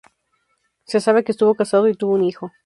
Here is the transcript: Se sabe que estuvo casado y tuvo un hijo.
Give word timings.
Se 0.85 0.99
sabe 0.99 1.23
que 1.23 1.31
estuvo 1.31 1.53
casado 1.53 1.87
y 1.87 1.93
tuvo 1.93 2.13
un 2.15 2.23
hijo. 2.23 2.51